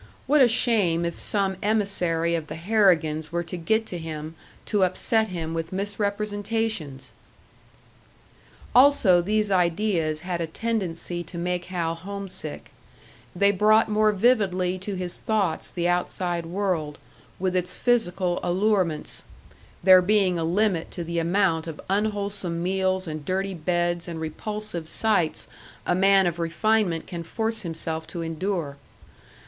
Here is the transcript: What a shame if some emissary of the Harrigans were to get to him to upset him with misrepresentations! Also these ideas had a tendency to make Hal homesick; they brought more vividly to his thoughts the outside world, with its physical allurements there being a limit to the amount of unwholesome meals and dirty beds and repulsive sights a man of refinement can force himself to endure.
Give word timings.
What 0.25 0.41
a 0.41 0.47
shame 0.47 1.05
if 1.05 1.19
some 1.19 1.57
emissary 1.61 2.33
of 2.33 2.47
the 2.47 2.55
Harrigans 2.55 3.31
were 3.31 3.43
to 3.43 3.55
get 3.55 3.85
to 3.85 3.99
him 3.99 4.33
to 4.65 4.81
upset 4.83 5.27
him 5.27 5.53
with 5.53 5.71
misrepresentations! 5.71 7.13
Also 8.73 9.21
these 9.21 9.51
ideas 9.51 10.21
had 10.21 10.41
a 10.41 10.47
tendency 10.47 11.23
to 11.25 11.37
make 11.37 11.65
Hal 11.65 11.93
homesick; 11.93 12.71
they 13.35 13.51
brought 13.51 13.89
more 13.91 14.11
vividly 14.11 14.79
to 14.79 14.95
his 14.95 15.19
thoughts 15.19 15.69
the 15.69 15.87
outside 15.87 16.47
world, 16.47 16.97
with 17.37 17.55
its 17.55 17.77
physical 17.77 18.39
allurements 18.41 19.23
there 19.83 20.01
being 20.01 20.39
a 20.39 20.43
limit 20.43 20.89
to 20.89 21.03
the 21.03 21.19
amount 21.19 21.67
of 21.67 21.79
unwholesome 21.91 22.63
meals 22.63 23.07
and 23.07 23.23
dirty 23.23 23.53
beds 23.53 24.07
and 24.07 24.19
repulsive 24.19 24.89
sights 24.89 25.47
a 25.85 25.93
man 25.93 26.25
of 26.25 26.39
refinement 26.39 27.05
can 27.05 27.21
force 27.21 27.61
himself 27.61 28.07
to 28.07 28.23
endure. 28.23 28.77